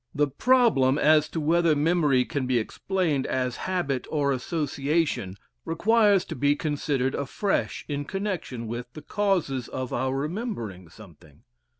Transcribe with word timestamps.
The 0.15 0.27
problem 0.27 0.97
as 0.97 1.29
to 1.29 1.39
whether 1.39 1.75
memory 1.75 2.25
can 2.25 2.47
be 2.47 2.57
explained 2.57 3.27
as 3.27 3.55
habit 3.69 4.07
or 4.09 4.31
association 4.31 5.35
requires 5.63 6.25
to 6.25 6.35
be 6.35 6.55
considered 6.55 7.13
afresh 7.13 7.85
in 7.87 8.05
connection 8.05 8.65
with 8.65 8.91
the 8.93 9.03
causes 9.03 9.67
of 9.67 9.93
our 9.93 10.15
remembering 10.17 10.89
something. 10.89 11.43